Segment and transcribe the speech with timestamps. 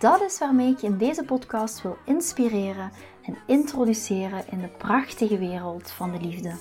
[0.00, 2.90] Dat is waarmee ik je in deze podcast wil inspireren
[3.22, 6.52] en introduceren in de prachtige wereld van de liefde.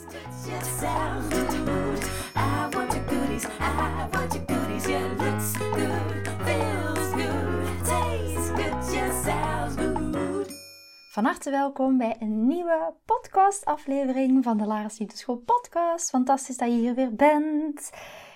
[11.11, 16.09] Van harte welkom bij een nieuwe podcast-aflevering van de Lara School podcast.
[16.09, 17.91] Fantastisch dat je hier weer bent.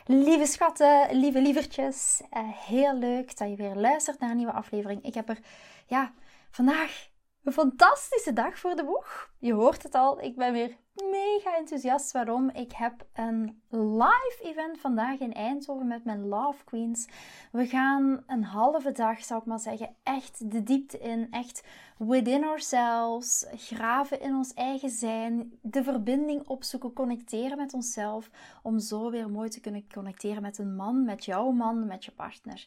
[0.06, 5.04] Lieve schatten, lieve lievertjes, eh, heel leuk dat je weer luistert naar een nieuwe aflevering.
[5.04, 5.40] Ik heb er,
[5.88, 6.14] ja,
[6.52, 7.08] vandaag
[7.44, 9.32] een fantastische dag voor de boeg.
[9.40, 10.78] Je hoort het al, ik ben weer
[11.12, 12.12] mega enthousiast.
[12.12, 12.50] Waarom?
[12.50, 17.08] Ik heb een live event vandaag in Eindhoven met mijn Love Queens.
[17.52, 21.28] We gaan een halve dag, zou ik maar zeggen, echt de diepte in.
[21.32, 21.64] Echt
[21.98, 23.46] within ourselves.
[23.56, 25.60] Graven in ons eigen zijn.
[25.62, 28.30] De verbinding opzoeken, connecteren met onszelf.
[28.62, 32.12] Om zo weer mooi te kunnen connecteren met een man, met jouw man, met je
[32.12, 32.66] partner.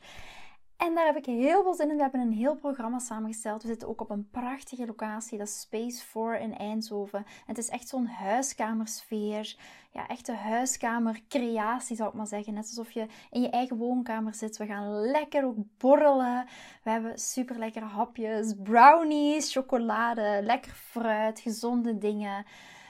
[0.76, 1.96] En daar heb ik heel veel zin in.
[1.96, 3.62] We hebben een heel programma samengesteld.
[3.62, 5.38] We zitten ook op een prachtige locatie.
[5.38, 7.18] Dat is Space 4 in Eindhoven.
[7.18, 9.56] En het is echt zo'n huiskamersfeer.
[9.90, 12.54] Ja, echte huiskamercreatie zou ik maar zeggen.
[12.54, 14.56] Net alsof je in je eigen woonkamer zit.
[14.56, 16.46] We gaan lekker ook borrelen.
[16.82, 22.44] We hebben super lekkere hapjes, brownies, chocolade, lekker fruit, gezonde dingen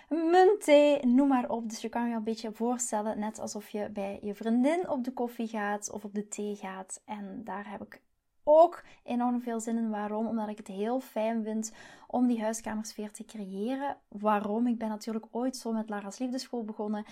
[0.08, 1.68] muntthee, noem maar op.
[1.68, 5.12] Dus je kan je een beetje voorstellen, net alsof je bij je vriendin op de
[5.12, 7.02] koffie gaat of op de thee gaat.
[7.04, 8.00] En daar heb ik
[8.44, 9.90] ook enorm veel zin in.
[9.90, 10.26] Waarom?
[10.26, 11.72] Omdat ik het heel fijn vind
[12.06, 13.96] om die huiskamersfeer te creëren.
[14.08, 14.66] Waarom?
[14.66, 17.04] Ik ben natuurlijk ooit zo met Lara's Liefdeschool begonnen.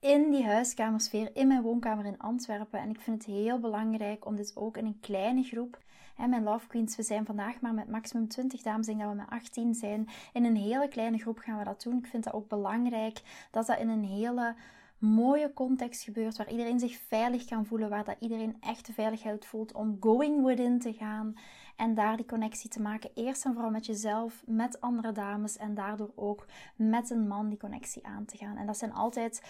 [0.00, 2.80] In die huiskamersfeer, in mijn woonkamer in Antwerpen.
[2.80, 5.78] En ik vind het heel belangrijk om dit ook in een kleine groep
[6.18, 8.88] en mijn Love Queens, we zijn vandaag maar met maximum 20 dames.
[8.88, 10.08] Ik denk dat we met 18 zijn.
[10.32, 11.98] In een hele kleine groep gaan we dat doen.
[11.98, 13.20] Ik vind dat ook belangrijk
[13.50, 14.54] dat dat in een hele
[14.98, 19.46] mooie context gebeurt, waar iedereen zich veilig kan voelen, waar dat iedereen echt de veiligheid
[19.46, 21.36] voelt om going within te gaan
[21.76, 23.10] en daar die connectie te maken.
[23.14, 26.46] Eerst en vooral met jezelf, met andere dames en daardoor ook
[26.76, 28.56] met een man die connectie aan te gaan.
[28.56, 29.42] En dat zijn altijd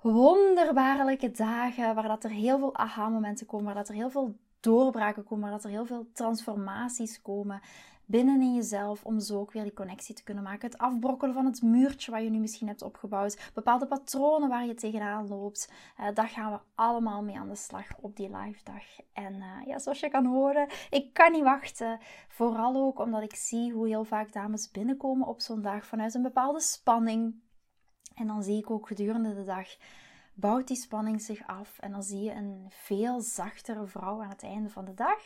[0.00, 5.24] wonderbaarlijke dagen waar dat er heel veel aha-momenten komen, waar dat er heel veel doorbraken
[5.24, 7.60] komen, maar dat er heel veel transformaties komen
[8.06, 10.70] binnen in jezelf om zo ook weer die connectie te kunnen maken.
[10.70, 14.74] Het afbrokkelen van het muurtje wat je nu misschien hebt opgebouwd, bepaalde patronen waar je
[14.74, 18.84] tegenaan loopt, uh, daar gaan we allemaal mee aan de slag op die live dag.
[19.12, 21.98] En uh, ja, zoals je kan horen, ik kan niet wachten.
[22.28, 26.22] Vooral ook omdat ik zie hoe heel vaak dames binnenkomen op zo'n dag vanuit een
[26.22, 27.34] bepaalde spanning.
[28.14, 29.68] En dan zie ik ook gedurende de dag
[30.36, 34.42] bouwt die spanning zich af en dan zie je een veel zachtere vrouw aan het
[34.42, 35.20] einde van de dag.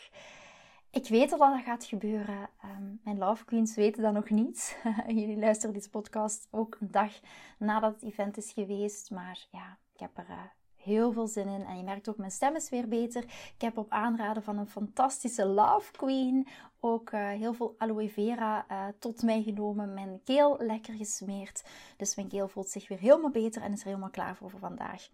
[0.90, 2.48] Ik weet al dat dat gaat gebeuren.
[2.64, 4.78] Um, mijn love queens weten dat nog niet.
[5.06, 7.12] Jullie luisteren deze podcast ook een dag
[7.58, 9.10] nadat het event is geweest.
[9.10, 10.42] Maar ja, ik heb er uh,
[10.82, 11.64] heel veel zin in.
[11.64, 13.22] En je merkt ook, mijn stem is weer beter.
[13.24, 16.48] Ik heb op aanraden van een fantastische love queen
[16.80, 19.94] ook uh, heel veel aloe vera uh, tot mij genomen.
[19.94, 21.64] Mijn keel lekker gesmeerd.
[21.96, 25.08] Dus mijn keel voelt zich weer helemaal beter en is er helemaal klaar voor vandaag.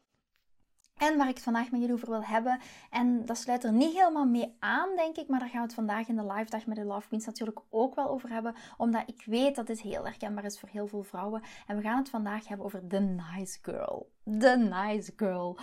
[0.97, 2.61] En waar ik het vandaag met jullie over wil hebben.
[2.91, 5.29] En dat sluit er niet helemaal mee aan, denk ik.
[5.29, 7.61] Maar daar gaan we het vandaag in de live dag met de Love Queens natuurlijk
[7.71, 8.55] ook wel over hebben.
[8.77, 11.43] Omdat ik weet dat dit heel herkenbaar is voor heel veel vrouwen.
[11.67, 14.11] En we gaan het vandaag hebben over the nice girl.
[14.25, 15.59] The nice girl.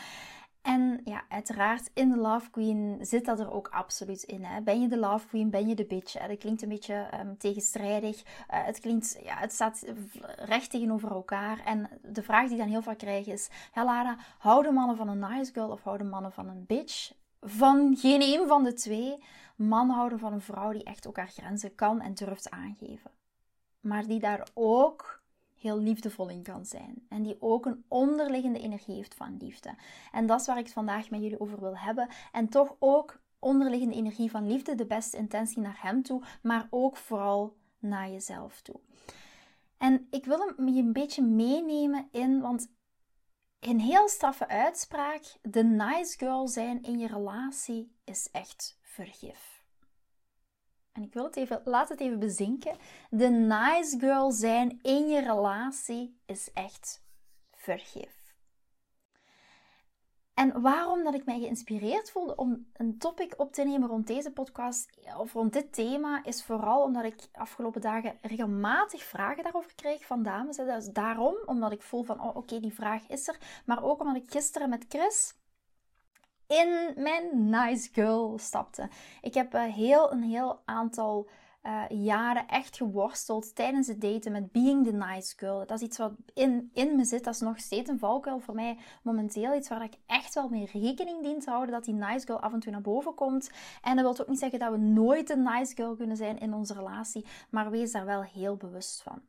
[0.63, 4.43] En ja, uiteraard in de Love Queen zit dat er ook absoluut in.
[4.43, 4.61] Hè?
[4.61, 5.49] Ben je de Love Queen?
[5.49, 6.27] Ben je de bitch?
[6.27, 8.23] Dat klinkt een beetje um, tegenstrijdig.
[8.23, 9.83] Uh, het klinkt, ja, het staat
[10.35, 11.61] recht tegenover elkaar.
[11.65, 15.07] En de vraag die ik dan heel vaak krijg is: Ja, Lara, houden mannen van
[15.07, 17.11] een nice girl of houden mannen van een bitch?
[17.41, 19.23] Van geen een van de twee.
[19.55, 23.11] Mannen houden van een vrouw die echt ook haar grenzen kan en durft aangeven.
[23.79, 25.22] Maar die daar ook
[25.63, 27.05] heel liefdevol in kan zijn.
[27.09, 29.75] En die ook een onderliggende energie heeft van liefde.
[30.11, 32.07] En dat is waar ik het vandaag met jullie over wil hebben.
[32.31, 36.97] En toch ook onderliggende energie van liefde, de beste intentie naar hem toe, maar ook
[36.97, 38.79] vooral naar jezelf toe.
[39.77, 42.71] En ik wil hem je een beetje meenemen in, want
[43.59, 49.52] een heel straffe uitspraak: de nice girl zijn in je relatie is echt vergif.
[50.93, 52.77] En ik wil het even, laat het even bezinken.
[53.09, 57.03] De nice girl zijn in je relatie is echt
[57.51, 58.21] vergif.
[60.33, 64.31] En waarom dat ik mij geïnspireerd voelde om een topic op te nemen rond deze
[64.31, 70.05] podcast of rond dit thema, is vooral omdat ik afgelopen dagen regelmatig vragen daarover kreeg
[70.05, 70.55] van dames.
[70.55, 73.37] Dus daarom, omdat ik voel van, oh oké, die vraag is er.
[73.65, 75.33] Maar ook omdat ik gisteren met Chris
[76.47, 78.89] in mijn Nice Girl stapte.
[79.21, 81.29] Ik heb uh, heel, een heel aantal
[81.63, 85.65] uh, jaren echt geworsteld tijdens het daten met being the nice girl.
[85.65, 87.23] Dat is iets wat in, in me zit.
[87.23, 89.55] Dat is nog steeds een valkuil voor mij momenteel.
[89.55, 91.73] Iets waar ik echt wel mee rekening dien te houden.
[91.73, 93.51] Dat die nice girl af en toe naar boven komt.
[93.81, 96.53] En dat wil ook niet zeggen dat we nooit een nice girl kunnen zijn in
[96.53, 97.25] onze relatie.
[97.49, 99.21] Maar wees daar wel heel bewust van.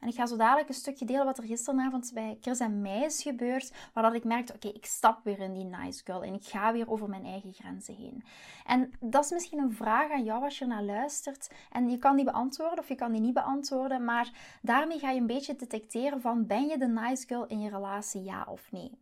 [0.00, 3.04] En ik ga zo dadelijk een stukje delen wat er gisteravond bij Chris en mij
[3.04, 3.72] is gebeurd.
[3.92, 6.22] Waar dat ik merkte, oké, ik stap weer in die nice girl.
[6.22, 8.24] En ik ga weer over mijn eigen grenzen heen.
[8.64, 11.50] En dat is misschien een vraag aan jou als je naar luistert.
[11.70, 14.04] En je kan die beantwoorden of je kan die niet beantwoorden.
[14.04, 17.70] Maar daarmee ga je een beetje detecteren van, ben je de nice girl in je
[17.70, 18.98] relatie, ja of nee?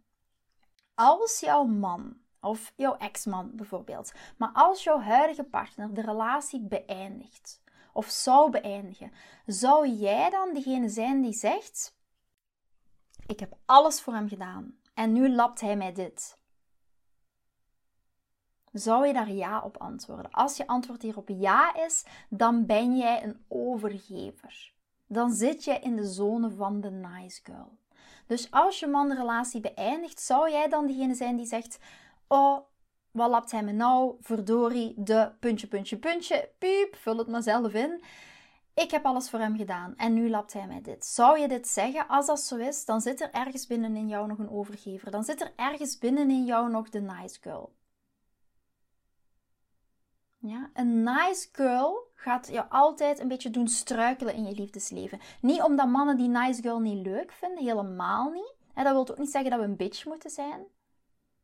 [0.95, 4.13] Als jouw man of jouw ex-man bijvoorbeeld.
[4.37, 7.61] Maar als jouw huidige partner de relatie beëindigt,
[7.99, 9.13] of zou beëindigen,
[9.47, 11.97] zou jij dan degene zijn die zegt:
[13.27, 16.39] Ik heb alles voor hem gedaan en nu lapt hij mij dit?
[18.73, 20.31] Zou je daar ja op antwoorden?
[20.31, 24.75] Als je antwoord hierop ja is, dan ben jij een overgever.
[25.07, 27.79] Dan zit je in de zone van de nice girl.
[28.27, 31.79] Dus als je man de relatie beëindigt, zou jij dan degene zijn die zegt:
[32.27, 32.59] Oh,
[33.11, 34.17] wat lapt hij me nou?
[34.21, 36.51] Verdorie, de puntje, puntje, puntje.
[36.59, 38.03] Piep, vul het maar zelf in.
[38.75, 41.07] Ik heb alles voor hem gedaan en nu lapt hij mij dit.
[41.07, 42.09] Zou je dit zeggen?
[42.09, 45.11] Als dat zo is, dan zit er ergens binnen in jou nog een overgever.
[45.11, 47.77] Dan zit er ergens binnen in jou nog de nice girl.
[50.41, 55.21] Ja, een nice girl gaat je altijd een beetje doen struikelen in je liefdesleven.
[55.41, 58.55] Niet omdat mannen die nice girl niet leuk vinden, helemaal niet.
[58.75, 60.67] En dat wil ook niet zeggen dat we een bitch moeten zijn.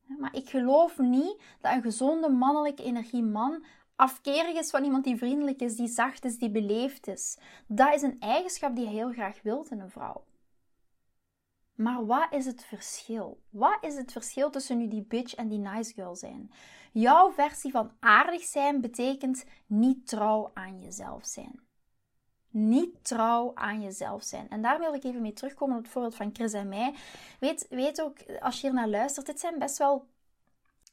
[0.06, 3.64] Maar ik geloof niet dat een gezonde mannelijke energieman
[3.96, 7.38] afkerig is van iemand die vriendelijk is, die zacht is, die beleefd is.
[7.66, 10.24] Dat is een eigenschap die je heel graag wilt in een vrouw.
[11.74, 13.40] Maar wat is het verschil?
[13.50, 16.52] Wat is het verschil tussen nu die bitch en die nice girl zijn?
[16.92, 21.64] Jouw versie van aardig zijn betekent niet trouw aan jezelf zijn
[22.54, 24.48] niet trouw aan jezelf zijn.
[24.48, 26.94] En daar wil ik even mee terugkomen op het voorbeeld van Chris en mij.
[27.40, 30.06] Weet, weet ook, als je hier naar luistert, dit zijn best wel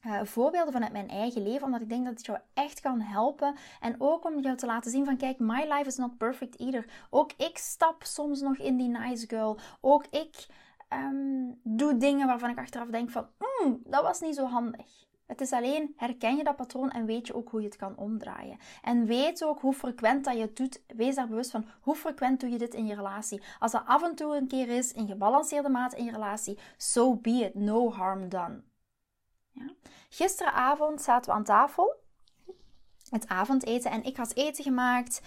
[0.05, 3.55] uh, voorbeelden vanuit mijn eigen leven, omdat ik denk dat het jou echt kan helpen.
[3.79, 6.85] En ook om jou te laten zien van, kijk, my life is not perfect either.
[7.09, 9.57] Ook ik stap soms nog in die nice girl.
[9.81, 10.47] Ook ik
[10.93, 15.09] um, doe dingen waarvan ik achteraf denk van, mm, dat was niet zo handig.
[15.31, 17.97] Het is alleen herken je dat patroon en weet je ook hoe je het kan
[17.97, 18.57] omdraaien.
[18.81, 20.81] En weet ook hoe frequent dat je het doet.
[20.87, 23.41] Wees daar bewust van hoe frequent doe je dit in je relatie.
[23.59, 27.15] Als dat af en toe een keer is in gebalanceerde mate in je relatie, so
[27.15, 27.55] be it.
[27.55, 28.63] No harm done.
[29.51, 29.73] Ja?
[30.09, 32.00] Gisteravond zaten we aan tafel
[33.11, 33.91] het avondeten.
[33.91, 35.21] En ik had eten gemaakt.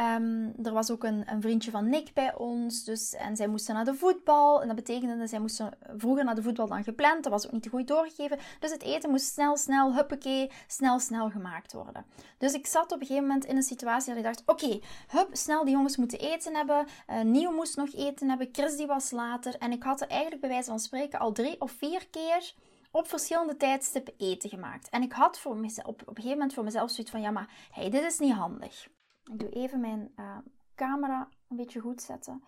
[0.00, 2.84] Um, er was ook een, een, vriendje van Nick bij ons.
[2.84, 4.60] Dus, en zij moesten naar de voetbal.
[4.60, 7.22] En dat betekende dat zij moesten vroeger naar de voetbal dan gepland.
[7.22, 8.38] Dat was ook niet goed doorgegeven.
[8.60, 12.04] Dus het eten moest snel, snel, huppakee, snel, snel gemaakt worden.
[12.38, 14.42] Dus ik zat op een gegeven moment in een situatie dat ik dacht...
[14.46, 16.86] Oké, hup, snel, die jongens moeten eten hebben.
[17.10, 18.48] Uh, Nieuw moest nog eten hebben.
[18.52, 19.56] Chris die was later.
[19.58, 22.52] En ik had er eigenlijk bij wijze van spreken al drie of vier keer
[22.90, 24.88] op verschillende tijdstippen eten gemaakt.
[24.88, 27.68] En ik had voor op, op een gegeven moment voor mezelf zoiets van: ja, maar
[27.70, 28.88] hey, dit is niet handig.
[29.24, 30.36] Ik doe even mijn uh,
[30.74, 32.42] camera een beetje goed zetten.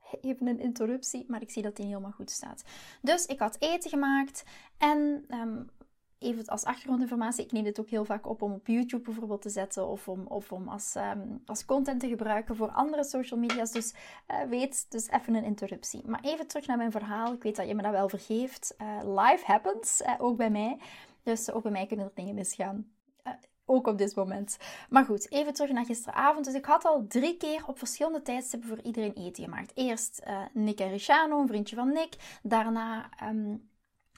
[0.20, 2.64] Even een interruptie, maar ik zie dat die helemaal goed staat.
[3.02, 4.44] Dus ik had eten gemaakt
[4.78, 5.70] en um,
[6.18, 9.50] even als achtergrondinformatie, ik neem dit ook heel vaak op om op YouTube bijvoorbeeld te
[9.50, 13.70] zetten of om, of om als, ehm, als content te gebruiken voor andere social media's.
[13.70, 13.94] Dus
[14.30, 16.02] uh, weet, dus even een interruptie.
[16.06, 17.32] Maar even terug naar mijn verhaal.
[17.32, 18.74] Ik weet dat je me dat wel vergeeft.
[18.78, 20.78] Uh, life happens, uh, ook bij mij.
[21.22, 22.90] Dus ook bij mij kunnen er dingen misgaan.
[23.64, 24.58] ook op dit moment.
[24.88, 26.44] Maar goed, even terug naar gisteravond.
[26.44, 29.72] Dus ik had al drie keer op verschillende tijdstippen voor iedereen eten gemaakt.
[29.74, 32.38] Eerst Nick en Richano, een vriendje van Nick.
[32.42, 33.10] Daarna...
[33.22, 33.68] Um,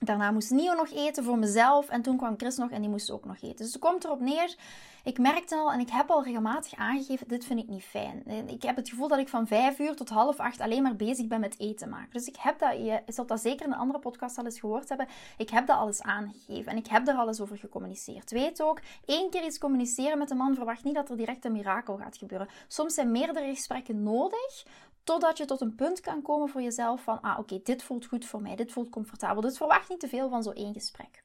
[0.01, 1.89] Daarna moest Nio nog eten voor mezelf.
[1.89, 3.57] En toen kwam Chris nog en die moest ook nog eten.
[3.57, 4.57] Dus het komt erop neer.
[5.05, 8.27] Ik merkte al en ik heb al regelmatig aangegeven: dit vind ik niet fijn.
[8.47, 11.27] Ik heb het gevoel dat ik van vijf uur tot half acht alleen maar bezig
[11.27, 12.13] ben met eten maken.
[12.13, 14.89] Dus ik heb dat, je zult dat zeker in een andere podcast al eens gehoord
[14.89, 15.09] hebben.
[15.37, 18.31] Ik heb dat alles aangegeven en ik heb er alles over gecommuniceerd.
[18.31, 21.53] Weet ook, één keer iets communiceren met een man verwacht niet dat er direct een
[21.53, 22.49] mirakel gaat gebeuren.
[22.69, 24.65] Soms zijn meerdere gesprekken nodig
[25.09, 28.27] Totdat je tot een punt kan komen voor jezelf van, ah oké, dit voelt goed
[28.27, 29.43] voor mij, dit voelt comfortabel.
[29.43, 31.23] Dus verwacht niet te veel van zo'n één gesprek.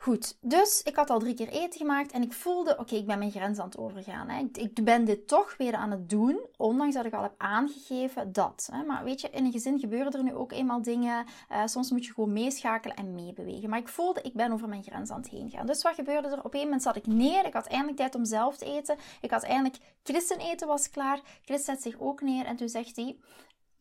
[0.00, 3.18] Goed, dus ik had al drie keer eten gemaakt en ik voelde, oké, ik ben
[3.18, 4.28] mijn grens aan het overgaan.
[4.28, 4.44] Hè.
[4.52, 8.68] Ik, ben dit toch weer aan het doen, ondanks dat ik al heb aangegeven dat.
[8.72, 8.82] Hè.
[8.82, 11.26] Maar weet je, in een gezin gebeuren er nu ook eenmaal dingen.
[11.52, 13.70] Uh, soms moet je gewoon meeschakelen en meebewegen.
[13.70, 15.66] Maar ik voelde, ik ben over mijn grens aan het heen gaan.
[15.66, 16.44] Dus wat gebeurde er?
[16.44, 17.46] Op een moment zat ik neer.
[17.46, 18.96] Ik had eindelijk tijd om zelf te eten.
[19.20, 21.20] Ik had eindelijk, Christen eten was klaar.
[21.42, 23.18] Chris zet zich ook neer en toen zegt hij,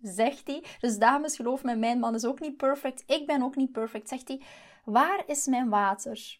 [0.01, 3.03] zegt hij, dus dames geloof me, mijn man is ook niet perfect.
[3.07, 4.41] Ik ben ook niet perfect, zegt hij
[4.87, 6.39] Waar is mijn water?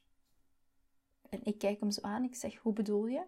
[1.30, 2.24] En ik kijk hem zo aan.
[2.24, 3.24] Ik zeg: Hoe bedoel je?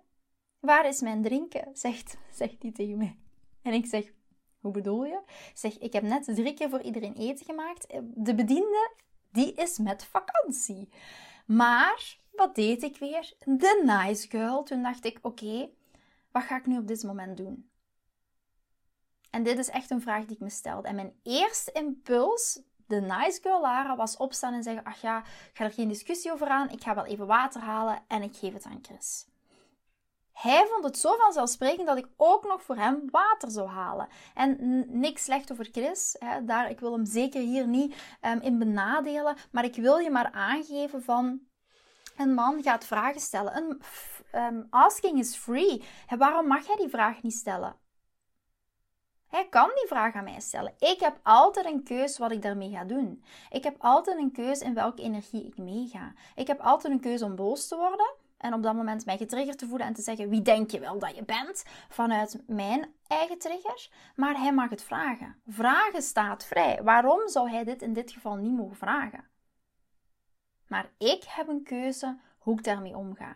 [0.59, 1.69] Waar is mijn drinken?
[1.73, 3.19] Zegt, zegt hij tegen mij.
[3.61, 4.13] En ik zeg:
[4.59, 5.21] Hoe bedoel je?
[5.53, 7.87] Zeg: Ik heb net drie keer voor iedereen eten gemaakt.
[8.13, 8.91] De bediende,
[9.31, 10.89] die is met vakantie.
[11.45, 13.33] Maar wat deed ik weer?
[13.45, 14.63] De nice girl.
[14.63, 15.69] Toen dacht ik: Oké,
[16.31, 17.68] wat ga ik nu op dit moment doen?
[19.29, 20.87] En dit is echt een vraag die ik me stelde.
[20.87, 25.51] En mijn eerste impuls de nice girl Lara was opstaan en zeggen: Ach ja, ik
[25.53, 26.69] ga er geen discussie over aan.
[26.69, 29.27] Ik ga wel even water halen en ik geef het aan Chris.
[30.33, 34.07] Hij vond het zo vanzelfsprekend dat ik ook nog voor hem water zou halen.
[34.33, 36.15] En niks slecht over Chris.
[36.19, 39.35] Hè, daar, ik wil hem zeker hier niet um, in benadelen.
[39.51, 41.39] Maar ik wil je maar aangeven van...
[42.17, 43.57] Een man gaat vragen stellen.
[43.57, 43.81] Een,
[44.35, 45.83] um, asking is free.
[46.17, 47.75] waarom mag hij die vraag niet stellen?
[49.29, 50.73] Hij kan die vraag aan mij stellen.
[50.79, 53.23] Ik heb altijd een keus wat ik daarmee ga doen.
[53.49, 56.13] Ik heb altijd een keus in welke energie ik meega.
[56.35, 59.57] Ik heb altijd een keus om boos te worden en op dat moment mij getriggerd
[59.57, 61.63] te voelen en te zeggen: Wie denk je wel dat je bent?
[61.89, 63.89] Vanuit mijn eigen trigger.
[64.15, 65.41] Maar hij mag het vragen.
[65.47, 66.83] Vragen staat vrij.
[66.83, 69.27] Waarom zou hij dit in dit geval niet mogen vragen?
[70.67, 73.35] Maar ik heb een keuze hoe ik daarmee omga.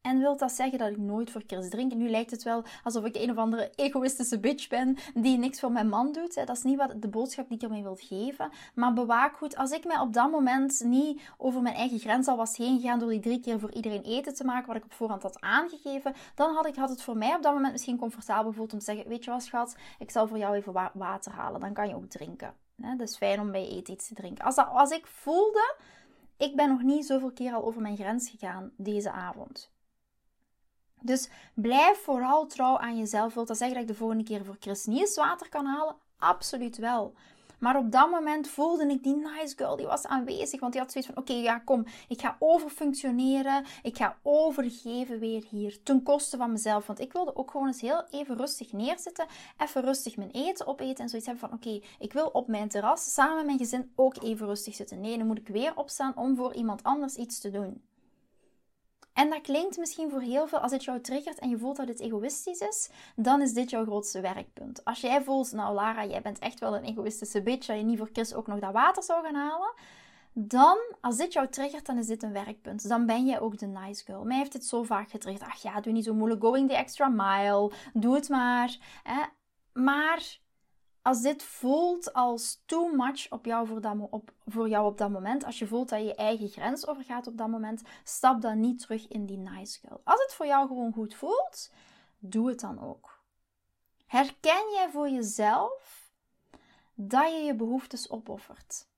[0.00, 1.94] En wil dat zeggen dat ik nooit voor Chris drink?
[1.94, 5.72] nu lijkt het wel alsof ik een of andere egoïstische bitch ben die niks voor
[5.72, 6.34] mijn man doet.
[6.34, 8.50] Dat is niet wat de boodschap die ik ermee wil geven.
[8.74, 12.36] Maar bewaak goed, als ik mij op dat moment niet over mijn eigen grens al
[12.36, 14.92] was heen gegaan door die drie keer voor iedereen eten te maken, wat ik op
[14.92, 18.50] voorhand had aangegeven, dan had, ik, had het voor mij op dat moment misschien comfortabel
[18.50, 21.60] gevoeld om te zeggen, weet je wat schat, ik zal voor jou even water halen.
[21.60, 22.54] Dan kan je ook drinken.
[22.82, 24.44] Het is fijn om bij eten iets te drinken.
[24.44, 25.74] Als, dat, als ik voelde,
[26.36, 29.70] ik ben nog niet zoveel keer al over mijn grens gegaan deze avond.
[31.00, 33.34] Dus blijf vooral trouw aan jezelf.
[33.34, 35.96] Wilt dat zeggen dat ik de volgende keer voor Chris niet water kan halen?
[36.18, 37.14] Absoluut wel.
[37.60, 40.60] Maar op dat moment voelde ik die nice girl, die was aanwezig.
[40.60, 43.64] Want die had zoiets van, oké, ja kom, ik ga overfunctioneren.
[43.82, 46.86] Ik ga overgeven weer hier, ten koste van mezelf.
[46.86, 49.26] Want ik wilde ook gewoon eens heel even rustig neerzitten.
[49.58, 51.04] Even rustig mijn eten opeten.
[51.04, 54.22] En zoiets hebben van, oké, ik wil op mijn terras samen met mijn gezin ook
[54.22, 55.00] even rustig zitten.
[55.00, 57.82] Nee, dan moet ik weer opstaan om voor iemand anders iets te doen.
[59.20, 61.88] En dat klinkt misschien voor heel veel, als het jou triggert en je voelt dat
[61.88, 64.84] het egoïstisch is, dan is dit jouw grootste werkpunt.
[64.84, 67.98] Als jij voelt, nou Lara, jij bent echt wel een egoïstische bitch, dat je niet
[67.98, 69.72] voor Chris ook nog dat water zou gaan halen,
[70.32, 72.88] dan, als dit jou triggert, dan is dit een werkpunt.
[72.88, 74.24] Dan ben jij ook de nice girl.
[74.24, 75.50] Mij heeft dit zo vaak getriggerd.
[75.50, 78.76] Ach ja, doe niet zo moeilijk, going the extra mile, doe het maar.
[79.02, 79.22] Hè.
[79.72, 80.38] Maar
[81.02, 85.10] als dit voelt als too much op jou voor, dat, op, voor jou op dat
[85.10, 88.80] moment, als je voelt dat je eigen grens overgaat op dat moment, stap dan niet
[88.80, 90.00] terug in die nice girl.
[90.04, 91.72] Als het voor jou gewoon goed voelt,
[92.18, 93.18] doe het dan ook.
[94.06, 96.10] Herken jij voor jezelf
[96.94, 98.88] dat je je behoeftes opoffert?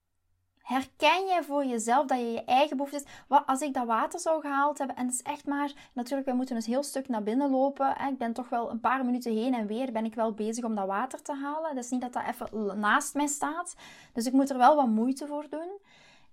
[0.62, 3.04] Herken jij voor jezelf dat je je eigen behoeftes...
[3.28, 4.96] Wat als ik dat water zou gehaald hebben...
[4.96, 5.72] En het is echt maar...
[5.92, 7.96] Natuurlijk, wij moeten een heel stuk naar binnen lopen.
[8.08, 9.92] Ik ben toch wel een paar minuten heen en weer...
[9.92, 11.76] ben ik wel bezig om dat water te halen.
[11.76, 13.74] Is niet dat dat even naast mij staat.
[14.12, 15.78] Dus ik moet er wel wat moeite voor doen.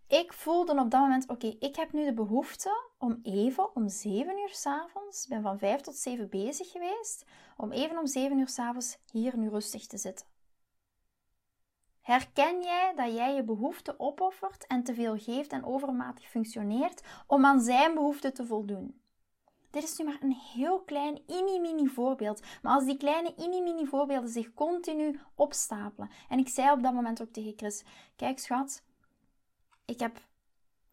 [0.07, 1.29] Ik voelde op dat moment...
[1.29, 5.23] Oké, ik heb nu de behoefte om even om 7 uur s'avonds...
[5.23, 7.25] Ik ben van 5 tot 7 bezig geweest.
[7.57, 10.38] Om even om 7 uur s'avonds hier nu rustig te zitten.
[12.01, 17.45] Herken jij dat jij je behoeften opoffert en te veel geeft en overmatig functioneert om
[17.45, 19.01] aan zijn behoeften te voldoen?
[19.69, 22.41] Dit is nu maar een heel klein mini-mini voorbeeld.
[22.61, 26.09] Maar als die kleine mini-mini voorbeelden zich continu opstapelen.
[26.29, 27.83] En ik zei op dat moment ook tegen Chris:
[28.15, 28.83] Kijk, schat,
[29.85, 30.27] ik heb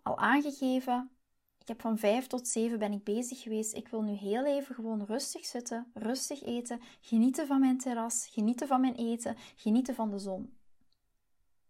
[0.02, 1.10] al aangegeven.
[1.58, 3.74] Ik heb van 5 tot 7 ben ik bezig geweest.
[3.74, 8.66] Ik wil nu heel even gewoon rustig zitten, rustig eten, genieten van mijn terras, genieten
[8.66, 10.55] van mijn eten, genieten van de zon.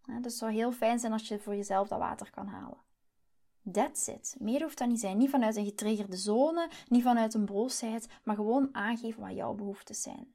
[0.06, 2.78] Dus het zou heel fijn zijn als je voor jezelf dat water kan halen.
[3.72, 4.36] That's it.
[4.38, 5.16] Meer hoeft dat niet zijn.
[5.16, 10.02] Niet vanuit een getriggerde zone, niet vanuit een boosheid, maar gewoon aangeven wat jouw behoeftes
[10.02, 10.34] zijn.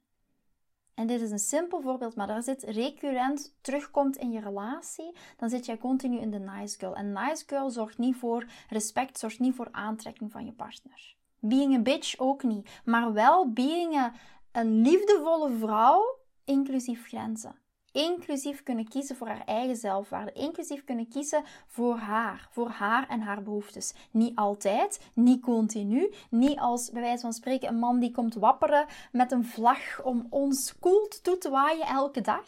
[0.94, 5.50] En dit is een simpel voorbeeld, maar als dit recurrent terugkomt in je relatie, dan
[5.50, 6.96] zit jij continu in de nice girl.
[6.96, 11.16] En nice girl zorgt niet voor respect, zorgt niet voor aantrekking van je partner.
[11.38, 14.12] Being a bitch ook niet, maar wel being
[14.52, 17.61] een liefdevolle vrouw, inclusief grenzen.
[17.92, 23.20] Inclusief kunnen kiezen voor haar eigen zelfwaarde, inclusief kunnen kiezen voor haar, voor haar en
[23.20, 23.94] haar behoeftes.
[24.10, 28.86] Niet altijd, niet continu, niet als bij wijze van spreken een man die komt wapperen
[29.12, 32.44] met een vlag om ons cool toe te waaien elke dag.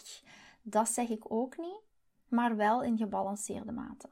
[0.63, 1.81] Dat zeg ik ook niet,
[2.29, 4.09] maar wel in gebalanceerde mate.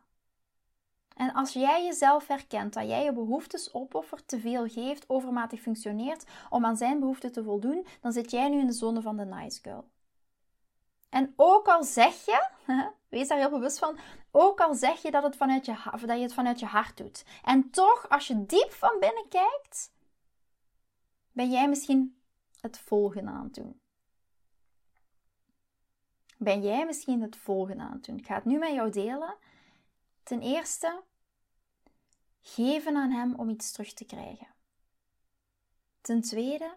[1.16, 6.24] En als jij jezelf herkent dat jij je behoeftes opoffert, te veel geeft, overmatig functioneert
[6.50, 9.24] om aan zijn behoeften te voldoen, dan zit jij nu in de zone van de
[9.24, 9.84] nice girl.
[11.12, 12.48] En ook al zeg je,
[13.08, 13.98] wees daar heel bewust van,
[14.30, 15.76] ook al zeg je dat, het vanuit je,
[16.06, 17.24] dat je het vanuit je hart doet.
[17.42, 19.92] En toch, als je diep van binnen kijkt,
[21.32, 22.22] ben jij misschien
[22.60, 23.80] het volgende aan het doen.
[26.36, 28.18] Ben jij misschien het volgende aan het doen?
[28.18, 29.36] Ik ga het nu met jou delen.
[30.22, 31.02] Ten eerste,
[32.40, 34.48] geven aan hem om iets terug te krijgen.
[36.00, 36.76] Ten tweede,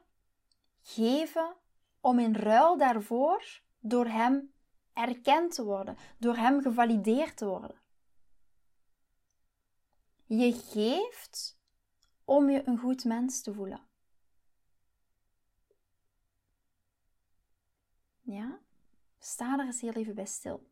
[0.81, 1.55] geven
[2.01, 4.53] om in ruil daarvoor door hem
[4.93, 7.81] erkend te worden, door hem gevalideerd te worden.
[10.25, 11.57] Je geeft
[12.23, 13.81] om je een goed mens te voelen.
[18.21, 18.59] Ja?
[19.19, 20.67] Sta er eens heel even bij stil.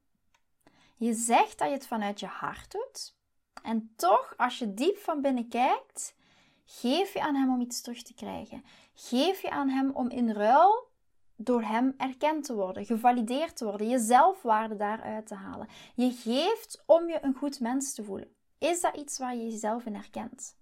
[0.98, 3.16] Je zegt dat je het vanuit je hart doet.
[3.64, 6.16] En toch, als je diep van binnen kijkt,
[6.66, 8.66] geef je aan hem om iets terug te krijgen.
[8.94, 10.92] Geef je aan hem om in ruil
[11.36, 15.68] door hem erkend te worden, gevalideerd te worden, je zelfwaarde daaruit te halen.
[15.96, 18.36] Je geeft om je een goed mens te voelen.
[18.58, 20.58] Is dat iets waar je jezelf in herkent?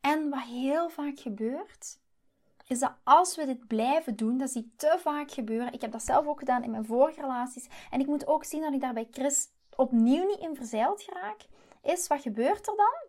[0.00, 1.98] En wat heel vaak gebeurt,
[2.66, 5.72] is dat als we dit blijven doen, dat zie ik te vaak gebeuren.
[5.72, 7.68] Ik heb dat zelf ook gedaan in mijn vorige relaties.
[7.90, 11.46] En ik moet ook zien dat ik daar bij Chris opnieuw niet in verzeild geraak.
[11.82, 13.08] Is wat gebeurt er dan?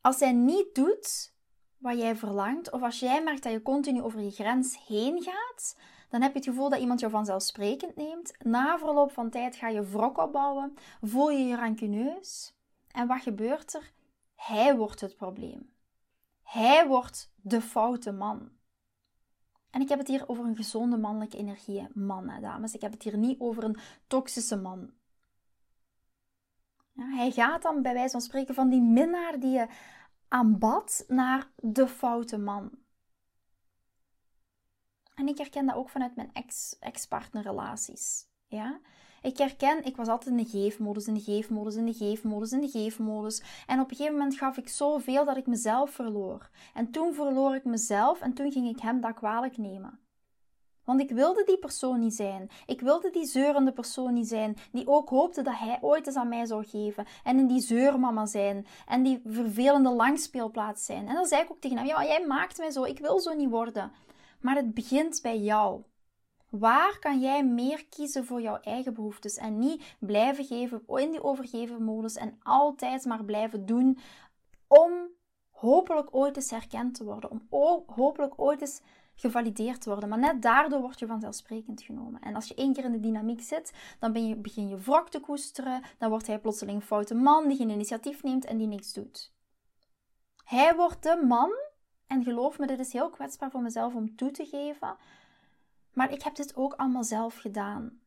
[0.00, 1.33] Als hij niet doet
[1.78, 5.76] wat jij verlangt, of als jij merkt dat je continu over je grens heen gaat,
[6.08, 8.32] dan heb je het gevoel dat iemand jou vanzelfsprekend neemt.
[8.44, 12.54] Na verloop van tijd ga je wrok opbouwen, voel je je rancuneus.
[12.90, 13.92] En wat gebeurt er?
[14.34, 15.72] Hij wordt het probleem.
[16.42, 18.50] Hij wordt de foute man.
[19.70, 22.74] En ik heb het hier over een gezonde mannelijke energie, man, hè, dames.
[22.74, 24.90] Ik heb het hier niet over een toxische man.
[26.92, 29.66] Ja, hij gaat dan bij wijze van spreken van die minnaar die je
[30.34, 32.70] aanbad naar de foute man.
[35.14, 36.32] En ik herken dat ook vanuit mijn
[36.80, 38.26] ex-partnerrelaties.
[38.46, 38.80] ja?
[39.22, 42.60] Ik herken, ik was altijd in de geefmodus, in de geefmodus, in de geefmodus, in
[42.60, 43.42] de geefmodus.
[43.66, 46.50] En op een gegeven moment gaf ik zoveel dat ik mezelf verloor.
[46.74, 50.03] En toen verloor ik mezelf en toen ging ik hem dat kwalijk nemen.
[50.84, 52.50] Want ik wilde die persoon niet zijn.
[52.66, 56.28] Ik wilde die zeurende persoon niet zijn, die ook hoopte dat hij ooit eens aan
[56.28, 57.06] mij zou geven.
[57.24, 58.66] En in die zeurmama zijn.
[58.86, 61.08] En die vervelende langspeelplaats zijn.
[61.08, 62.84] En dan zei ik ook tegen hem: Ja, jij maakt mij zo.
[62.84, 63.92] Ik wil zo niet worden.
[64.40, 65.82] Maar het begint bij jou.
[66.50, 71.22] Waar kan jij meer kiezen voor jouw eigen behoeftes en niet blijven geven in die
[71.22, 73.98] overgeven modus en altijd maar blijven doen
[74.66, 74.92] om
[75.50, 78.80] hopelijk ooit eens herkend te worden, om hopelijk ooit eens
[79.14, 80.08] gevalideerd worden.
[80.08, 82.20] Maar net daardoor word je vanzelfsprekend genomen.
[82.20, 85.08] En als je één keer in de dynamiek zit, dan ben je, begin je wrok
[85.08, 88.66] te koesteren, dan wordt hij plotseling een foute man die geen initiatief neemt en die
[88.66, 89.32] niks doet.
[90.44, 91.50] Hij wordt de man,
[92.06, 94.96] en geloof me, dit is heel kwetsbaar voor mezelf om toe te geven,
[95.92, 97.98] maar ik heb dit ook allemaal zelf gedaan.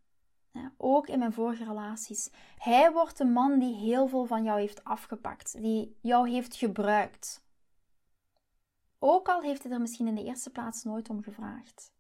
[0.78, 2.30] Ook in mijn vorige relaties.
[2.58, 7.46] Hij wordt de man die heel veel van jou heeft afgepakt, die jou heeft gebruikt.
[9.00, 11.96] Ook al heeft hij er misschien in de eerste plaats nooit om gevraagd.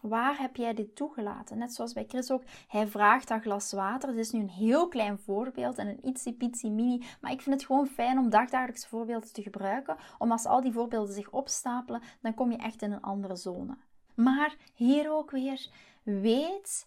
[0.00, 1.58] Waar heb jij dit toegelaten?
[1.58, 2.42] Net zoals bij Chris ook.
[2.68, 4.08] Hij vraagt dat glas water.
[4.08, 7.04] Het is nu een heel klein voorbeeld en een ietsie pitsie mini.
[7.20, 9.96] Maar ik vind het gewoon fijn om dagdagelijkse voorbeelden te gebruiken.
[10.18, 13.76] Om als al die voorbeelden zich opstapelen, dan kom je echt in een andere zone.
[14.14, 15.70] Maar hier ook weer,
[16.02, 16.86] weet,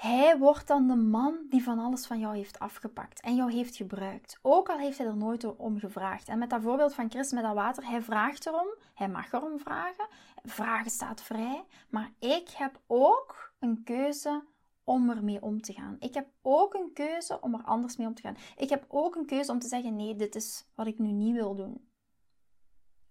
[0.00, 3.76] hij wordt dan de man die van alles van jou heeft afgepakt en jou heeft
[3.76, 4.38] gebruikt.
[4.42, 6.28] Ook al heeft hij er nooit om gevraagd.
[6.28, 9.58] En met dat voorbeeld van Chris met dat water, hij vraagt erom, hij mag erom
[9.58, 10.06] vragen.
[10.42, 11.64] Vragen staat vrij.
[11.88, 14.44] Maar ik heb ook een keuze
[14.84, 15.96] om ermee om te gaan.
[15.98, 18.36] Ik heb ook een keuze om er anders mee om te gaan.
[18.56, 21.34] Ik heb ook een keuze om te zeggen: nee, dit is wat ik nu niet
[21.34, 21.88] wil doen.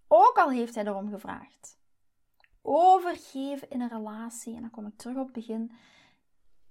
[0.08, 1.78] Ook al heeft hij erom gevraagd
[2.62, 5.72] overgeven in een relatie, en dan kom ik terug op het begin,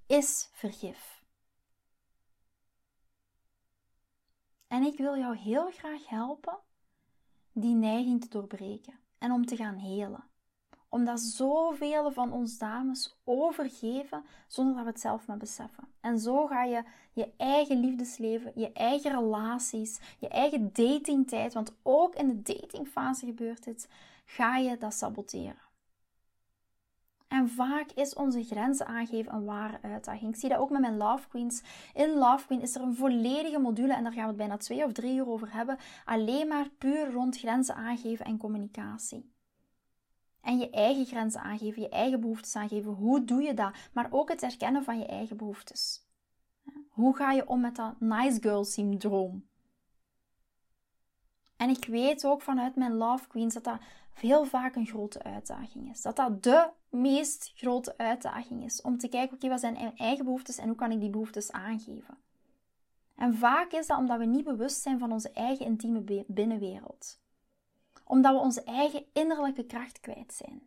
[0.10, 1.24] is vergif.
[4.68, 6.58] En ik wil jou heel graag helpen
[7.52, 10.24] die neiging te doorbreken en om te gaan helen.
[10.88, 15.88] Omdat zoveel van ons dames overgeven zonder dat we het zelf maar beseffen.
[16.00, 22.16] En zo ga je je eigen liefdesleven, je eigen relaties, je eigen datingtijd, want ook
[22.16, 23.90] in de datingfase gebeurt dit,
[24.26, 25.69] ga je dat saboteren.
[27.30, 30.34] En vaak is onze grenzen aangeven een ware uitdaging.
[30.34, 31.62] Ik zie dat ook met mijn Love Queens.
[31.94, 34.84] In Love Queen is er een volledige module, en daar gaan we het bijna twee
[34.84, 39.34] of drie uur over hebben, alleen maar puur rond grenzen aangeven en communicatie.
[40.42, 42.92] En je eigen grenzen aangeven, je eigen behoeftes aangeven.
[42.92, 43.76] Hoe doe je dat?
[43.94, 46.08] Maar ook het erkennen van je eigen behoeftes.
[46.90, 49.48] Hoe ga je om met dat nice girl syndroom?
[51.58, 53.80] En ik weet ook vanuit mijn Love Queens dat dat
[54.12, 56.02] veel vaak een grote uitdaging is.
[56.02, 58.82] Dat dat de meest grote uitdaging is.
[58.82, 61.52] Om te kijken, oké, wat zijn mijn eigen behoeftes en hoe kan ik die behoeftes
[61.52, 62.18] aangeven?
[63.16, 67.20] En vaak is dat omdat we niet bewust zijn van onze eigen intieme binnenwereld.
[68.06, 70.62] Omdat we onze eigen innerlijke kracht kwijt zijn.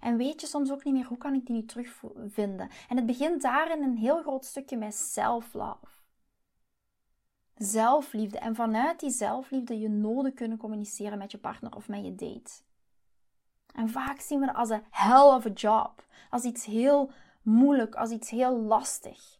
[0.00, 2.70] En weet je soms ook niet meer hoe kan ik die nu terugvinden.
[2.88, 5.86] En het begint daarin een heel groot stukje met self-love.
[7.54, 8.38] Zelfliefde.
[8.38, 12.52] En vanuit die zelfliefde je noden kunnen communiceren met je partner of met je date.
[13.74, 16.04] En vaak zien we dat als een hell of a job.
[16.30, 17.10] Als iets heel
[17.42, 19.38] moeilijk, als iets heel lastig.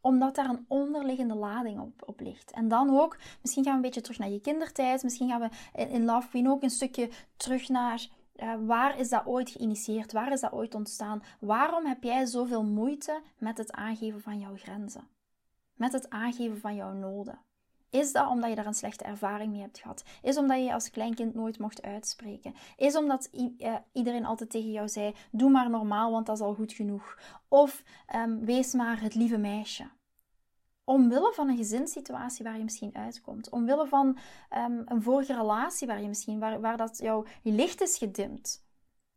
[0.00, 2.50] Omdat daar een onderliggende lading op, op ligt.
[2.50, 5.02] En dan ook, misschien gaan we een beetje terug naar je kindertijd.
[5.02, 8.08] Misschien gaan we in Love Queen ook een stukje terug naar
[8.42, 10.12] uh, waar is dat ooit geïnitieerd?
[10.12, 11.22] Waar is dat ooit ontstaan?
[11.40, 15.08] Waarom heb jij zoveel moeite met het aangeven van jouw grenzen?
[15.74, 17.38] Met het aangeven van jouw noden?
[17.90, 20.04] Is dat omdat je daar een slechte ervaring mee hebt gehad?
[20.22, 22.54] Is omdat je als kleinkind nooit mocht uitspreken?
[22.76, 26.54] Is omdat uh, iedereen altijd tegen jou zei: doe maar normaal, want dat is al
[26.54, 27.18] goed genoeg?
[27.48, 27.82] Of
[28.14, 29.90] um, wees maar het lieve meisje.
[30.84, 33.48] Omwille van een gezinssituatie waar je misschien uitkomt.
[33.48, 34.18] Omwille van
[34.56, 38.64] um, een vorige relatie waar je misschien, waar, waar dat jouw licht is gedimd.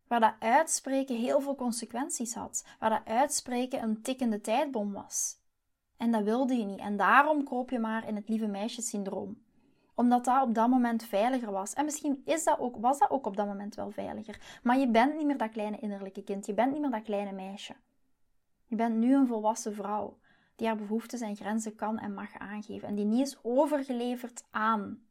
[0.06, 2.64] Waar dat uitspreken heel veel consequenties had.
[2.78, 5.42] Waar dat uitspreken een tikkende tijdbom was.
[6.04, 6.78] En dat wilde je niet.
[6.78, 9.42] En daarom kroop je maar in het lieve meisjesyndroom.
[9.94, 11.72] Omdat dat op dat moment veiliger was.
[11.72, 14.60] En misschien is dat ook, was dat ook op dat moment wel veiliger.
[14.62, 16.46] Maar je bent niet meer dat kleine innerlijke kind.
[16.46, 17.74] Je bent niet meer dat kleine meisje.
[18.66, 20.18] Je bent nu een volwassen vrouw.
[20.56, 22.88] Die haar behoeftes en grenzen kan en mag aangeven.
[22.88, 25.02] En die niet is overgeleverd aan.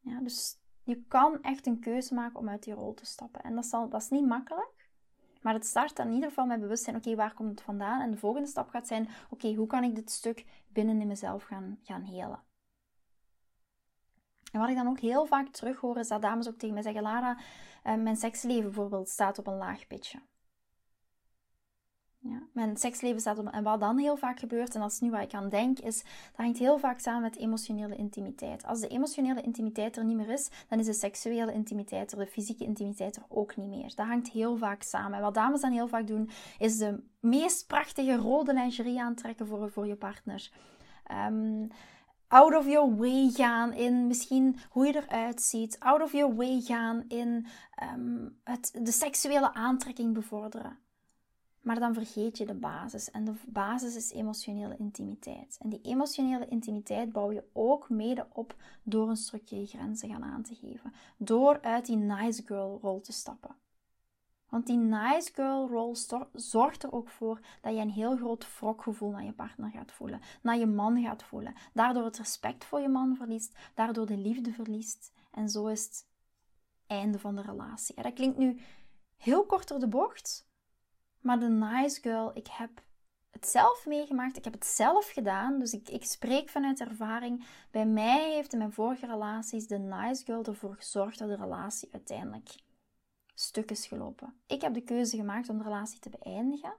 [0.00, 3.42] Ja, dus je kan echt een keuze maken om uit die rol te stappen.
[3.42, 4.77] En dat, dat is niet makkelijk.
[5.40, 8.00] Maar het start dan in ieder geval met bewustzijn, oké, waar komt het vandaan?
[8.00, 11.42] En de volgende stap gaat zijn, oké, hoe kan ik dit stuk binnen in mezelf
[11.42, 12.42] gaan, gaan helen?
[14.52, 16.82] En wat ik dan ook heel vaak terug hoor, is dat dames ook tegen mij
[16.82, 17.38] zeggen, Lara,
[17.82, 20.20] eh, mijn seksleven bijvoorbeeld staat op een laag pitje.
[22.52, 23.46] Mijn seksleven staat op.
[23.46, 26.02] En wat dan heel vaak gebeurt, en dat is nu waar ik aan denk, is
[26.02, 28.66] dat hangt heel vaak samen met emotionele intimiteit.
[28.66, 32.26] Als de emotionele intimiteit er niet meer is, dan is de seksuele intimiteit er, de
[32.26, 33.92] fysieke intimiteit er ook niet meer.
[33.94, 35.16] Dat hangt heel vaak samen.
[35.16, 39.70] En wat dames dan heel vaak doen, is de meest prachtige rode lingerie aantrekken voor,
[39.70, 40.50] voor je partner.
[41.28, 41.68] Um,
[42.28, 45.80] out of your way gaan in misschien hoe je eruit ziet.
[45.80, 47.46] Out of your way gaan in
[47.94, 50.78] um, het, de seksuele aantrekking bevorderen.
[51.68, 53.10] Maar dan vergeet je de basis.
[53.10, 55.58] En de basis is emotionele intimiteit.
[55.60, 60.42] En die emotionele intimiteit bouw je ook mede op door een stukje grenzen gaan aan
[60.42, 60.92] te geven.
[61.16, 63.56] Door uit die nice girl rol te stappen.
[64.48, 65.96] Want die nice girl rol
[66.32, 70.20] zorgt er ook voor dat je een heel groot wrokgevoel naar je partner gaat voelen,
[70.42, 71.54] naar je man gaat voelen.
[71.72, 75.12] Daardoor het respect voor je man verliest, daardoor de liefde verliest.
[75.30, 76.06] En zo is het
[76.86, 77.94] einde van de relatie.
[77.96, 78.60] Ja, dat klinkt nu
[79.16, 80.47] heel kort door de bocht,
[81.20, 82.70] maar de nice girl, ik heb
[83.30, 84.36] het zelf meegemaakt.
[84.36, 85.58] Ik heb het zelf gedaan.
[85.58, 87.46] Dus ik, ik spreek vanuit ervaring.
[87.70, 91.88] Bij mij heeft in mijn vorige relaties de nice girl ervoor gezorgd dat de relatie
[91.92, 92.54] uiteindelijk
[93.34, 94.34] stuk is gelopen.
[94.46, 96.76] Ik heb de keuze gemaakt om de relatie te beëindigen.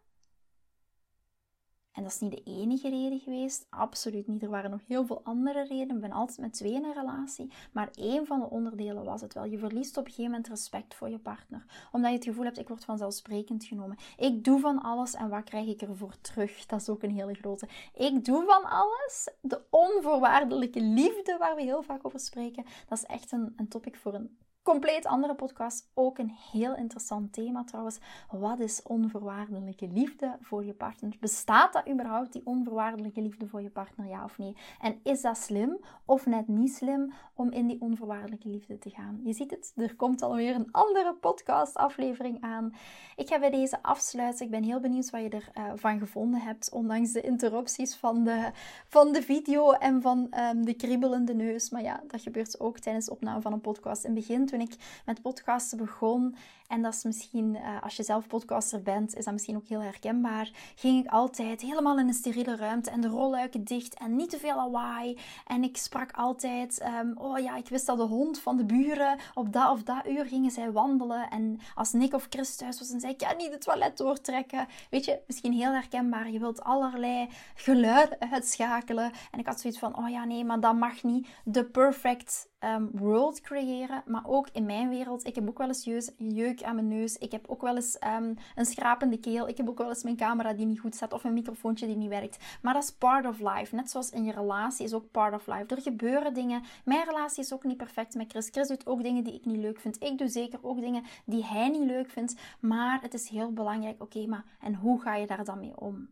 [1.94, 3.66] En dat is niet de enige reden geweest.
[3.70, 4.44] Absoluut niet.
[4.44, 5.96] Er waren nog heel veel andere redenen.
[5.96, 7.52] Ik ben altijd met twee in een relatie.
[7.72, 9.46] Maar één van de onderdelen was het wel.
[9.46, 11.66] Je verliest op een gegeven moment respect voor je partner.
[11.92, 13.98] Omdat je het gevoel hebt, ik word vanzelfsprekend genomen.
[14.18, 16.66] Ik doe van alles en wat krijg ik ervoor terug?
[16.66, 17.68] Dat is ook een hele grote.
[17.96, 19.30] Ik doe van alles.
[19.42, 22.66] De onvoorwaardelijke liefde waar we heel vaak over spreken.
[22.88, 24.38] Dat is echt een, een topic voor een
[24.70, 25.90] compleet andere podcast.
[25.94, 28.00] Ook een heel interessant thema trouwens.
[28.32, 31.16] Wat is onvoorwaardelijke liefde voor je partner?
[31.20, 34.56] Bestaat dat überhaupt, die onvoorwaardelijke liefde voor je partner, ja of nee?
[34.82, 39.20] En is dat slim of net niet slim om in die onvoorwaardelijke liefde te gaan?
[39.24, 42.74] Je ziet het, er komt alweer een andere podcast-aflevering aan.
[43.16, 44.46] Ik ga bij deze afsluiten.
[44.46, 48.24] Ik ben heel benieuwd wat je ervan uh, van gevonden hebt, ondanks de interrupties van
[48.24, 48.52] de,
[48.88, 51.70] van de video en van um, de kriebelende neus.
[51.70, 55.22] Maar ja, dat gebeurt ook tijdens de opname van een podcast in begin ik met
[55.22, 56.36] podcasten begon,
[56.70, 59.82] en dat is misschien, uh, als je zelf podcaster bent, is dat misschien ook heel
[59.82, 64.30] herkenbaar, ging ik altijd helemaal in een steriele ruimte en de rolluiken dicht en niet
[64.30, 65.18] te veel lawaai.
[65.48, 69.18] En ik sprak altijd, um, oh ja, ik wist dat de hond van de buren
[69.34, 71.30] op dat of dat uur gingen zij wandelen.
[71.30, 74.68] En als Nick of Chris thuis was, dan zei ik, ja, niet het toilet doortrekken.
[74.90, 76.32] Weet je, misschien heel herkenbaar.
[76.32, 79.12] Je wilt allerlei geluiden uitschakelen.
[79.32, 81.28] En ik had zoiets van, oh ja, nee, maar dat mag niet.
[81.44, 84.04] De perfect um, world creëren.
[84.06, 85.26] Maar ook in mijn wereld.
[85.26, 87.18] Ik heb ook wel eens jeuk aan mijn neus.
[87.18, 89.48] Ik heb ook wel eens um, een schrapende keel.
[89.48, 91.14] Ik heb ook wel eens mijn camera die niet goed staat.
[91.14, 92.38] Of een microfoontje die niet werkt.
[92.62, 93.76] Maar dat is part of life.
[93.76, 95.76] Net zoals in je relatie is ook part of life.
[95.76, 96.64] Er gebeuren dingen.
[96.86, 98.50] Mijn relatie is ook niet perfect met Chris.
[98.50, 100.04] Chris doet ook dingen die ik niet leuk vind.
[100.04, 102.36] Ik doe zeker ook dingen die hij niet leuk vindt.
[102.60, 104.02] Maar het is heel belangrijk.
[104.02, 106.10] Oké, maar en hoe ga je daar dan mee om?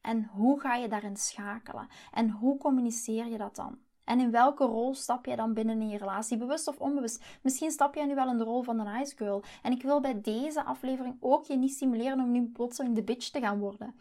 [0.00, 1.88] En hoe ga je daarin schakelen?
[2.12, 3.78] En hoe communiceer je dat dan?
[4.12, 7.24] En in welke rol stap jij dan binnen in je relatie, bewust of onbewust?
[7.42, 9.42] Misschien stap jij nu wel in de rol van de nice girl.
[9.62, 13.28] En ik wil bij deze aflevering ook je niet stimuleren om nu plotseling de bitch
[13.30, 13.94] te gaan worden.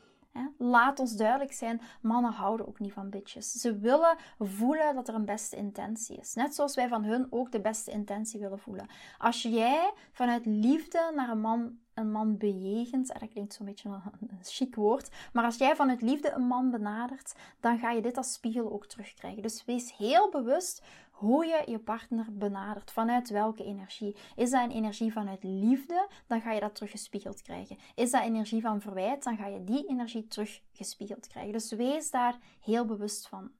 [0.58, 3.52] Laat ons duidelijk zijn, mannen houden ook niet van bitches.
[3.52, 6.34] Ze willen voelen dat er een beste intentie is.
[6.34, 8.88] Net zoals wij van hun ook de beste intentie willen voelen.
[9.17, 13.89] Als jij vanuit liefde naar een man, een man bejegent, en dat klinkt zo'n beetje
[13.89, 18.02] een, een chic woord, maar als jij vanuit liefde een man benadert, dan ga je
[18.02, 19.41] dit als spiegel ook terugkrijgen.
[19.41, 20.82] Dus wees heel bewust
[21.21, 22.91] hoe je je partner benadert.
[22.91, 24.15] Vanuit welke energie?
[24.36, 26.07] Is dat een energie vanuit liefde?
[26.27, 27.77] Dan ga je dat teruggespiegeld krijgen.
[27.95, 29.23] Is dat energie van verwijt?
[29.23, 31.51] Dan ga je die energie teruggespiegeld krijgen.
[31.51, 33.51] Dus wees daar heel bewust van.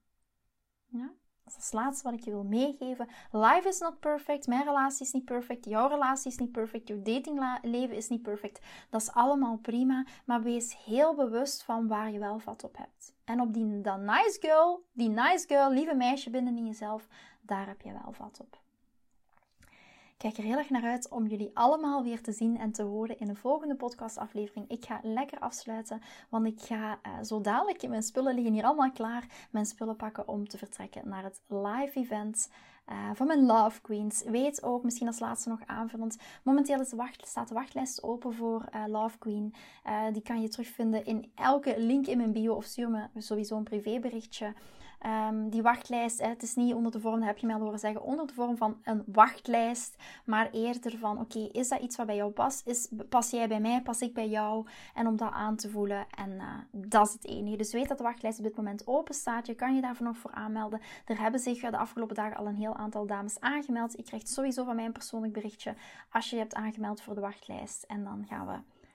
[0.86, 1.12] Ja?
[1.44, 3.08] Dat is het laatste wat ik je wil meegeven.
[3.32, 4.46] Life is not perfect.
[4.46, 5.64] Mijn relatie is niet perfect.
[5.64, 6.88] Jouw relatie is niet perfect.
[6.88, 8.66] Jouw datingleven is niet perfect.
[8.90, 10.06] Dat is allemaal prima.
[10.24, 13.14] Maar wees heel bewust van waar je wel vat op hebt.
[13.24, 17.08] En op die nice girl, die nice girl, lieve meisje binnen in jezelf,
[17.42, 18.60] daar heb je wel vat op.
[20.22, 22.82] Ik kijk er heel erg naar uit om jullie allemaal weer te zien en te
[22.82, 24.68] horen in een volgende podcastaflevering.
[24.68, 28.92] Ik ga lekker afsluiten, want ik ga uh, zo dadelijk, mijn spullen liggen hier allemaal
[28.92, 32.50] klaar, mijn spullen pakken om te vertrekken naar het live event
[32.88, 34.22] uh, van mijn Love Queens.
[34.22, 38.32] Weet ook, misschien als laatste nog aanvullend, momenteel is de wacht, staat de wachtlijst open
[38.32, 39.54] voor uh, Love Queen.
[40.12, 43.64] die kan je terugvinden in elke link in mijn bio of stuur me sowieso een
[43.64, 44.54] privéberichtje.
[45.06, 48.02] Um, die wachtlijst, het is niet onder de vorm, heb je mij al horen zeggen,
[48.02, 52.16] onder de vorm van een wachtlijst, maar eerder van, oké, is dat iets wat bij
[52.16, 52.66] jou past?
[52.66, 54.66] Is, pas jij bij mij, pas ik bij jou?
[54.94, 56.06] En om dat aan te voelen.
[56.16, 57.56] En uh, dat is het enige.
[57.56, 59.46] Dus weet dat de wachtlijst op dit moment open staat.
[59.46, 60.80] Je kan je daarvoor nog voor aanmelden.
[61.04, 63.96] Er hebben zich de afgelopen dagen al een heel aantal dames aangemeld.
[63.96, 65.74] Je krijgt sowieso van mij een persoonlijk berichtje
[66.10, 67.82] als je je hebt aangemeld voor de wachtlijst.
[67.82, 68.52] En dan gaan we,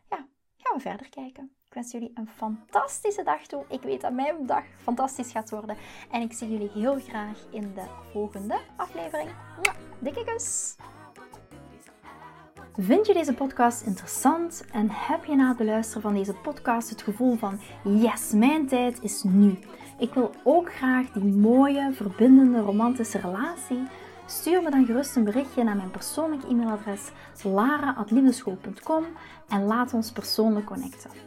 [0.10, 1.57] ja, gaan we verder kijken.
[1.68, 3.66] Ik wens jullie een fantastische dag toe.
[3.70, 5.78] Ik weet dat mijn dag fantastisch gaat worden.
[6.12, 9.30] En ik zie jullie heel graag in de volgende aflevering.
[10.00, 10.76] Dikke kus!
[12.78, 17.02] Vind je deze podcast interessant en heb je na het beluisteren van deze podcast het
[17.02, 19.60] gevoel van yes, mijn tijd is nu.
[20.00, 23.88] Ik wil ook graag die mooie, verbindende, romantische relatie.
[24.26, 27.12] Stuur me dan gerust een berichtje naar mijn persoonlijke e-mailadres
[27.44, 29.06] lara.liefdeschool.com
[29.48, 31.27] en laat ons persoonlijk connecten.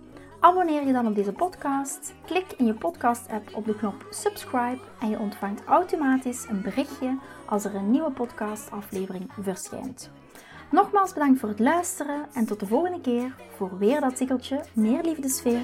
[0.41, 2.13] Abonneer je dan op deze podcast.
[2.25, 7.65] Klik in je podcast-app op de knop subscribe en je ontvangt automatisch een berichtje als
[7.65, 10.09] er een nieuwe podcastaflevering verschijnt.
[10.71, 15.03] Nogmaals bedankt voor het luisteren en tot de volgende keer voor weer dat tikkeltje meer
[15.03, 15.61] liefdesfeer.